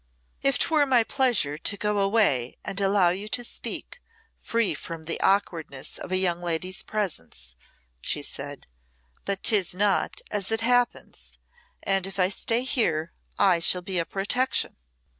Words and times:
"If 0.41 0.57
'twere 0.57 0.87
my 0.87 1.03
pleasure 1.03 1.59
to 1.59 1.77
go 1.77 1.99
away 1.99 2.57
and 2.65 2.81
allow 2.81 3.09
you 3.09 3.27
to 3.29 3.43
speak, 3.43 4.01
free 4.39 4.73
from 4.73 5.03
the 5.03 5.19
awkwardness 5.21 5.99
of 5.99 6.11
a 6.11 6.17
young 6.17 6.41
lady's 6.41 6.81
presence," 6.81 7.55
she 8.01 8.23
said. 8.23 8.65
"But 9.25 9.43
'tis 9.43 9.75
not, 9.75 10.21
as 10.31 10.51
it 10.51 10.61
happens, 10.61 11.37
and 11.83 12.07
if 12.07 12.17
I 12.17 12.29
stay 12.29 12.63
here, 12.63 13.13
I 13.37 13.59
shall 13.59 13.83
be 13.83 13.99
a 13.99 14.05
protection." 14.07 14.75